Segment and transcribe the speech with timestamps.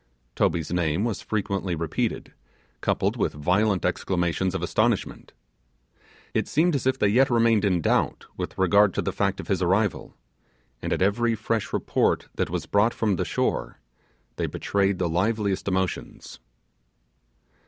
[0.33, 2.33] Toby's name was frequently repeated,
[2.81, 5.31] coupled with violent exclamations of astonishment.
[6.33, 9.47] It seemed as if they yet remained in doubt with regard to the fact of
[9.47, 10.15] his arrival,
[10.81, 13.79] at at every fresh report that was brought from the shore
[14.37, 16.39] they betrayed the liveliest emotions.